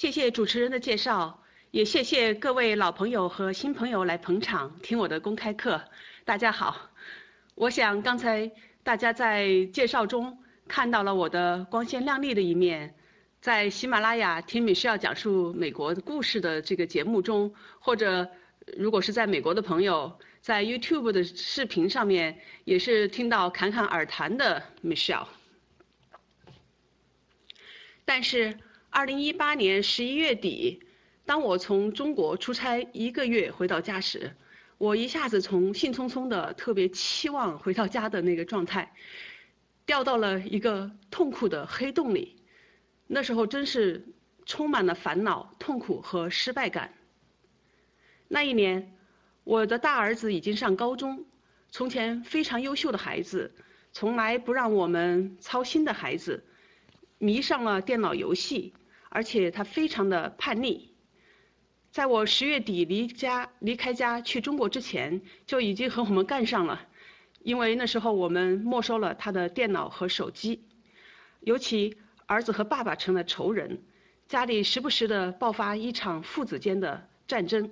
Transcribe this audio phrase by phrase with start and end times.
[0.00, 5.78] 谢谢主持人的介绍，也谢谢各位老朋友和新朋友来捧场听我的公开课。
[6.24, 6.88] 大家好，
[7.54, 8.50] 我想刚才
[8.82, 12.94] 大家在介绍中看到了我的光鲜亮丽的一面，
[13.42, 18.26] 在喜马拉雅听米歇尔讲述美国故事的这个节目中，或者
[18.78, 25.26] 如果是在美国的朋友，在 YouTube 的视频上面也是听到侃侃而谈的 Michelle。
[28.06, 28.58] 但是，
[28.90, 30.82] 二零一八年十一月底，
[31.24, 34.34] 当我从中国出差一个月回到家时，
[34.78, 38.92] 我一下子从兴冲冲的、特别期望回到家的那个状态，
[39.86, 42.36] 掉到了一个痛苦的黑洞里。
[43.06, 44.04] 那时候真是
[44.44, 46.92] 充满了烦恼、痛苦和失败感。
[48.26, 48.92] 那一年，
[49.44, 51.24] 我的大儿子已经上高中，
[51.70, 53.54] 从前非常优秀的孩子，
[53.92, 56.44] 从来不让我们操心的孩子。
[57.22, 58.72] 迷上了电脑游戏，
[59.10, 60.94] 而且他非常的叛逆。
[61.90, 66.80] 在我十月底离家离开家去中国之前，就已经和我们干上了，
[67.42, 70.64] 因为那时候我们没收了他的电脑和手机。
[71.40, 73.82] 尤其儿子和爸爸成了仇人，
[74.28, 77.70] 家里时不时的爆发一场父子间的战争。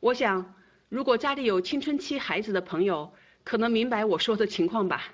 [0.00, 0.54] 我想，
[0.88, 3.12] 如果家里有青春期孩子的朋友，
[3.44, 5.12] 可能明白我说的情况吧。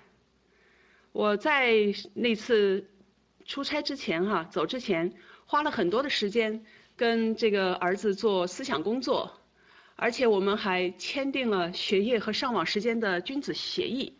[1.12, 2.88] 我在那次
[3.44, 5.12] 出差之前哈，走之前
[5.46, 6.64] 花了很多的时间
[6.96, 9.40] 跟这个儿子做思想工作，
[9.96, 14.16] 而且我们还签订了学业和上网时间的君子协议。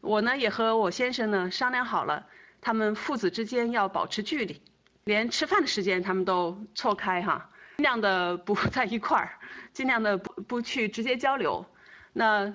[0.00, 2.26] 我呢也和我先生呢商量好了，
[2.60, 4.60] 他们父子之间要保持距离，
[5.04, 9.38] 连吃饭的时间他们都错开哈，尽量的不 在一块儿，
[9.72, 11.64] 尽量的不不去直接交流。
[12.12, 12.54] 那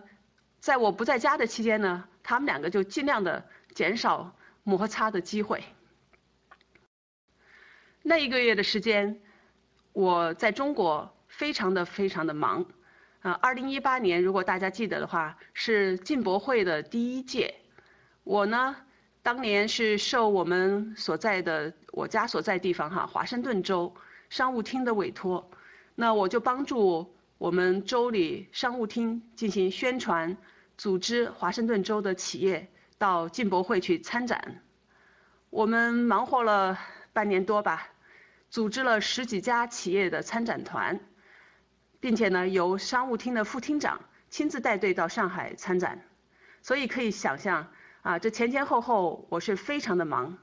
[0.60, 2.04] 在我不在家的期间呢？
[2.22, 5.64] 他们两个就尽量的减少摩擦的机会。
[8.03, 9.20] 那一个月的时间，
[9.94, 12.66] 我在中国非常的非常的忙，
[13.22, 17.55] 啊，二零一八年如果大家记得的话，是进博会的第一届，
[18.23, 18.76] 我呢，
[19.22, 23.94] 当年是受我们所在的我家所在地方哈华盛顿州
[24.30, 25.49] 商务厅的委托，
[25.95, 30.38] 那我就帮助我们州里商务厅进行宣传。
[30.77, 34.61] 组织华盛顿州的企业到进博会去参展，
[35.49, 36.77] 我们忙活了
[37.17, 37.88] 半年多吧，
[38.48, 41.00] 组织了十几家企业的参展团，
[42.00, 46.00] 并且呢，由商务厅的副厅长亲自带队到上海参展，
[46.61, 47.67] 所以可以想象
[48.04, 50.38] 啊，这前前后后我是非常的忙，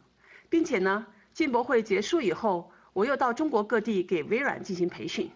[0.48, 5.30] 并且呢，进博会结束以后，我又到中国各地给微软进行培训。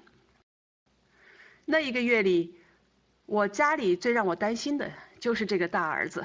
[1.64, 2.58] 那一个月里。
[3.30, 6.24] 我家里最让我担心的就是这个大儿子。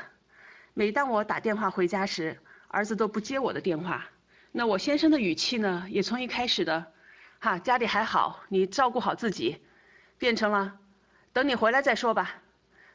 [0.74, 4.07] 每当我打电话回家时，儿子都不接我的电话。
[4.56, 6.94] 那我先生的语气呢，也从一开始的
[7.41, 9.59] “哈，家里还好，你照顾好自己”，
[10.19, 10.78] 变成了
[11.34, 12.36] “等你回来再说吧”，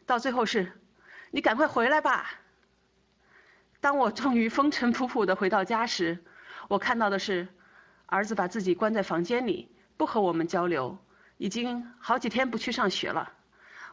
[0.06, 0.80] 到最后是
[1.32, 2.30] “你赶快回来吧”。
[3.80, 6.24] 当我终于风尘仆仆的回到家时，
[6.68, 7.48] 我看到的是，
[8.06, 10.96] 儿子把自己关在房间里，不和我们交流，
[11.38, 13.32] 已经好几天不去上学了。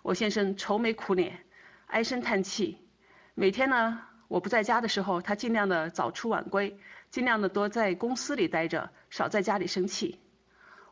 [0.03, 1.43] 我先生愁眉苦脸，
[1.87, 2.87] 唉声叹气。
[3.33, 6.77] 每天呢，我不在家的时候，他尽量的早出晚归，
[7.11, 10.19] 尽量的多在公司里待着，少在家里生气。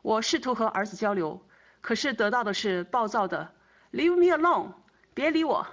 [0.02, 1.42] 我试图和儿子交流，
[1.80, 3.52] 可是得到的是暴躁的
[3.92, 4.72] “Leave me alone”，
[5.14, 5.66] 别理我。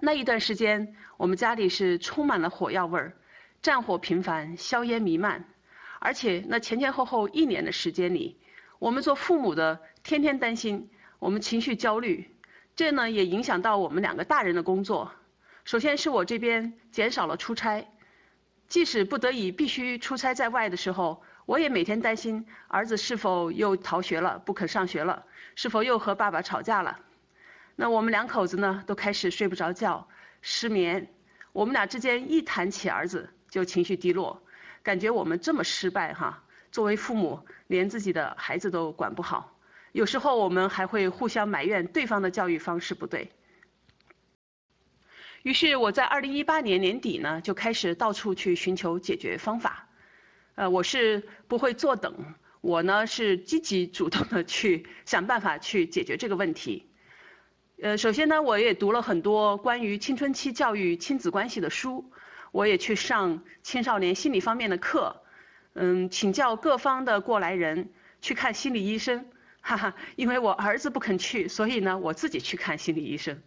[0.00, 3.16] 那一段时间，我们家里是充满了火药味儿，
[3.62, 5.44] 战火频繁，硝烟弥漫，
[6.00, 8.36] 而且那前前后后一年的时间里，
[8.80, 10.90] 我们做父母的天天担心。
[11.20, 12.34] 我们情绪焦虑，
[12.74, 15.12] 这呢也影响到我们两个大人的工作。
[15.64, 17.86] 首先是我这边减少了出差，
[18.68, 25.24] 即使不得已必须出差在外的时候，我也每天担心儿子是否又逃学了，不肯上学了，
[25.54, 26.98] 是否又和爸爸吵架了。
[27.76, 30.08] 那我们两口子呢都开始睡不着觉，
[30.40, 31.08] 失眠。
[31.52, 34.42] 我们俩之间一谈起儿子就情绪低落，
[34.82, 39.56] 感觉我们这么失败哈，作为父母连自己的孩子都管不好。
[39.92, 43.30] 有时候我们还会互相埋怨对方的教育方式不对。
[45.42, 49.88] 于是我在二零一八年年底呢，就开始到处去寻求解决方法。
[50.54, 52.14] 呃，我是不会坐等，
[52.60, 56.86] 我呢是积极主动的去想办法去解决这个问题。
[57.82, 62.12] 呃，首先呢，我也读了很多关于青春期教育、亲子关系的书，
[62.52, 65.22] 我也去上青少年心理方面的课，
[65.74, 67.90] 嗯，请教各方的过来人，
[68.20, 69.26] 去看心理医生。
[69.60, 73.42] 哈哈，因为我儿子不肯去，所以呢，我自己去看心理医生。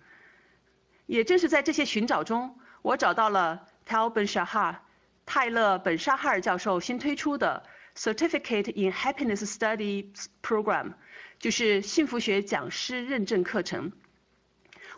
[1.06, 4.78] 也正是在这些寻找中，我找到了 Tal Ben Shahar
[5.25, 7.63] 泰勒·本沙哈尔教授新推出的
[7.96, 10.13] Certificate in Happiness Study
[10.44, 10.94] Program，
[11.40, 13.92] 就是幸福学讲师认证课程。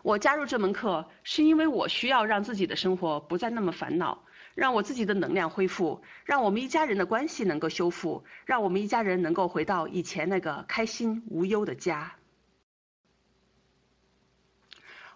[0.02, 12.14] 我加入这门课是因为我需要让自己的生活不再那么烦恼，让我自己的能量恢复，让我们一家人的关系能够修复，让我们一家人能够回到以前那个开心无忧的家。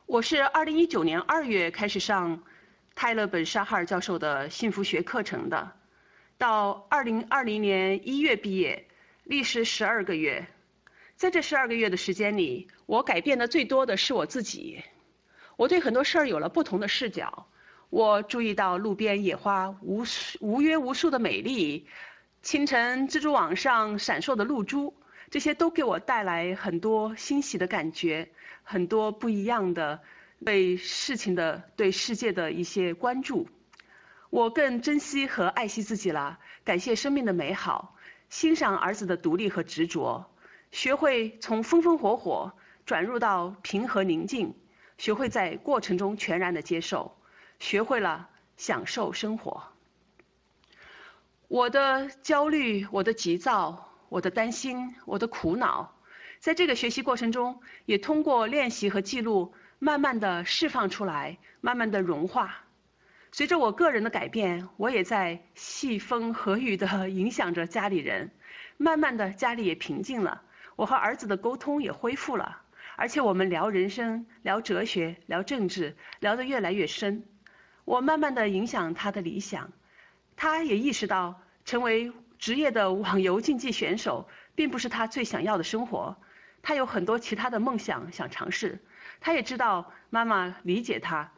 [0.06, 2.43] 我是二零一九年二月开始上
[2.94, 5.72] 泰勒·本沙哈尔教授的幸福学课程的，
[6.37, 8.84] 到二零二零年一月毕业，
[9.25, 10.44] 历时十二个月。
[11.14, 14.82] 在这十二个月的时间里，我改变的最多的是我自己。
[15.56, 17.46] 我对很多事儿有了不同的视角。
[17.88, 21.87] 我注意到路边野花无数无约无数的美丽，
[22.43, 24.93] 清晨蜘蛛网上闪烁的露珠，
[25.32, 28.29] 这些都给我带来很多欣喜的感觉。
[28.62, 29.99] 很多不一样的
[30.44, 33.49] 对事情的、对世界的一些关注，
[34.29, 36.38] 我更珍惜和爱惜自己了。
[36.64, 37.96] 感谢生命的美好，
[38.29, 40.23] 欣赏儿子的独立和执着，
[40.70, 42.52] 学会从风风火火
[42.84, 44.55] 转入到平和宁静，
[44.99, 47.17] 学会在过程中全然的接受，
[47.58, 49.62] 学会了享受生活。
[51.49, 55.90] 我的焦虑，我的急躁，我的担心，我的苦恼。
[56.38, 62.54] 在这个学习过程中，也通过练习和记录，慢慢的释放出来，慢慢的融化。
[63.30, 68.30] 随着我个人的改变，我也在细风和雨的影响着家里人。
[68.76, 70.42] 慢慢的，家里也平静了，
[70.76, 72.60] 我和儿子的沟通也恢复了，
[72.96, 77.24] 而且我们聊人生、聊哲学、聊政治，聊得越来越深。
[77.86, 79.72] 我慢慢的影响他的理想，
[80.36, 82.12] 他也意识到成为
[82.42, 86.16] 职业的 网游竞技选手，并不是他最想要的生活。
[86.60, 88.80] 他有很多其他的梦想想尝试，
[89.20, 91.30] 他也知道妈妈理解他，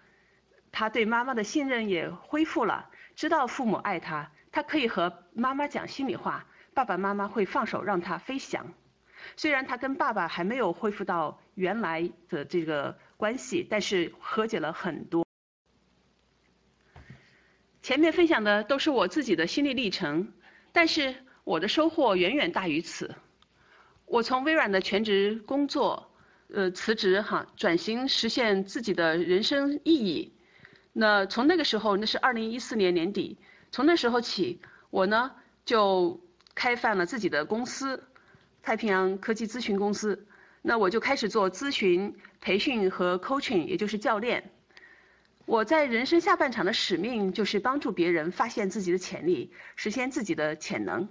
[0.72, 8.72] 他对妈妈的信任也恢复了，知道父母爱他，他可以和妈妈讲心里话，爸爸妈妈会放手让他飞翔。
[9.36, 15.26] 虽然他跟爸爸还没有恢复到原来的这个关系，但是和解了很多。
[17.82, 20.32] 前面分享的都是我自己的心历历程，
[20.74, 23.14] 但是我的收获远远大于此。
[24.06, 26.10] 我从微软的全职工作，
[26.52, 30.32] 呃，辞职哈，转型实现自己的人生意义。
[30.92, 33.38] 那从那个时候，那是二零一四年年底，
[33.70, 34.60] 从那时候起，
[34.90, 35.30] 我呢
[35.64, 36.20] 就
[36.56, 38.02] 开办了自己的公司——
[38.60, 40.26] 太平洋科技咨询公司。
[40.60, 44.50] 那我就开始做咨询、培训和 coaching，也就是教练。
[45.54, 51.08] 我在人生下半场的使命就是帮助别人发现自己的潜力，实现自己的潜能。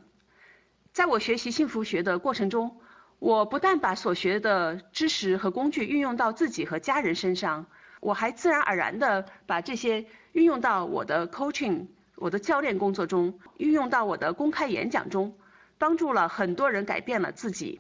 [0.91, 2.81] 在我学习幸福学的过程中，
[3.19, 7.67] 我不但把所学的知识和工具运用到自己和家人身上，
[8.01, 11.87] 我还自然而然地把这些运用到我的 coaching、
[12.17, 15.37] 我的教练工作中，运用到我的公开演讲中，
[15.77, 17.79] 帮助了很多人改变了自己。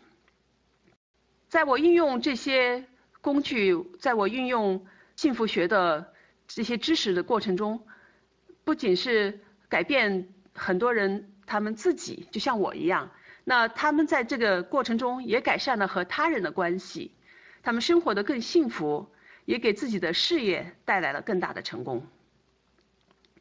[1.49, 2.85] 在我运用这些
[3.19, 4.85] 工具，在我运用
[5.17, 6.12] 幸福学的
[6.55, 7.85] 这些知识的过程中，
[8.63, 11.29] 不仅是改变很多人。
[11.45, 13.11] 他们自己就像我一样，
[13.43, 17.11] 那他们在这个过程中也改善了和他人的关系，
[17.61, 19.05] 他们生活的更幸福，
[19.43, 22.07] 也给自己的事业带来了更大的成功。